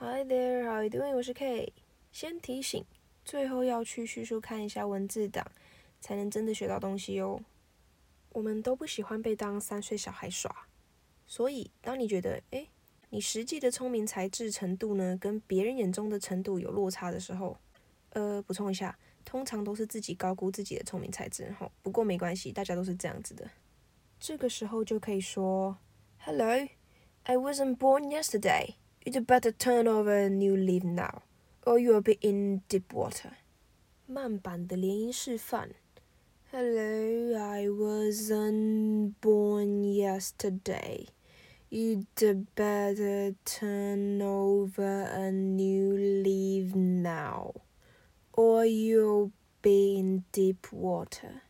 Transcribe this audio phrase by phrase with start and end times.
[0.00, 1.12] Hi there, how are you doing?
[1.16, 1.72] 我是 K。
[2.12, 2.84] 先提醒，
[3.24, 5.44] 最后要去叙述看一下文字档，
[6.00, 7.40] 才能真的学到东西哦。
[8.28, 10.68] 我们都不喜欢被当三岁小孩耍，
[11.26, 12.68] 所以当你觉得，诶，
[13.10, 17.58] 你实际的聪明才智程度呢，跟别人眼中的程度有落差的时候，
[18.10, 21.72] 呃，补充一下，通常都是自己高估自己的聪明才智吼。
[21.82, 23.50] 不过没关系，大家都是这样子的。
[24.20, 25.76] 这个时候就可以说
[26.18, 26.68] ，Hello,
[27.24, 28.74] I wasn't born yesterday.
[29.07, 31.23] You'd better turn over a new leaf now,
[31.65, 33.31] or you'll be in deep water.
[34.05, 35.71] 慢版的连音示范。
[36.49, 41.07] Hello, I wasn't born yesterday.
[41.69, 42.05] You'd
[42.55, 47.55] better turn over a new leaf now,
[48.31, 51.41] or you'll be in deep water.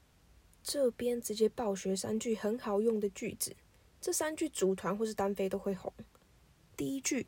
[0.64, 3.56] 这边直接暴学三句很好用的句子，
[4.02, 5.94] 这三句组团或是单飞都会红。
[6.76, 7.28] 第一句。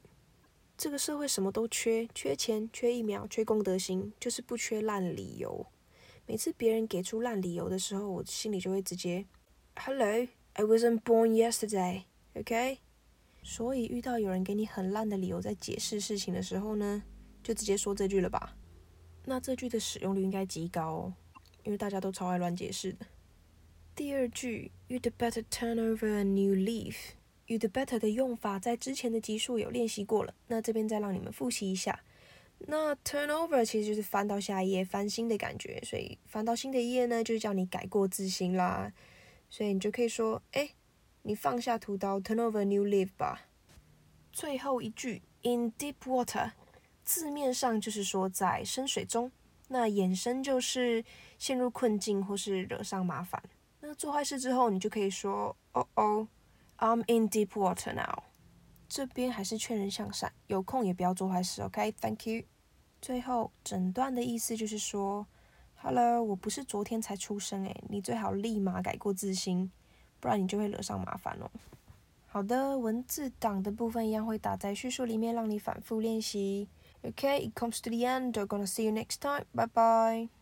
[0.81, 5.67] 这个社会什么都缺，缺钱，缺疫苗，缺公德心，就是不缺烂理由。
[6.25, 9.27] 每次别人给出烂理由的时候，我心里就会直接
[9.77, 12.79] ，Hello, I wasn't born yesterday, OK？
[13.43, 17.03] 所以遇到有人给你很烂的理由在解释事情的时候呢，
[17.43, 18.57] 就直接说这句了吧。
[19.27, 21.15] 那这句的使用率应该极高哦，
[21.63, 23.05] 因为大家都超爱乱解释的。
[23.95, 26.95] 第二句，You'd better turn over a new leaf。
[27.51, 32.01] You'd better 的用法在之前的集数有练习过了，那这边再让你们复习一下。
[32.61, 38.93] 那 turn over 其实就是翻到下一页，翻新的感觉，所以翻到新的一页呢，就叫你改过自新啦。
[39.49, 40.71] 所以你就可以说，哎，
[41.23, 43.49] 你放下屠刀，turn over new leaf 吧。
[44.31, 46.53] 最后一句 in deep water，
[47.03, 49.33] 字面上就是说在深水中，
[49.67, 51.05] 那衍生就是
[51.37, 53.43] 陷入困境或是惹上麻烦。
[53.81, 56.29] 那做坏事之后，你就可以说，哦哦。
[56.81, 58.25] I'm in deep water now。
[58.89, 62.45] 这边还是劝人向善，有空也不要做坏事，OK？Thank you。
[63.01, 65.27] 最后整段的意思就是说
[65.77, 69.71] ，Hello，我不是昨天才出生诶，你最好立马改过自新，
[70.19, 71.49] 不然你就会惹上麻烦哦。
[72.27, 76.69] 好的，文字档的部分一样会打在叙述里面，让你反复练习。
[77.03, 78.33] OK，it comes to the end.
[78.33, 79.45] I'm gonna see you next time.
[79.53, 80.40] Bye bye.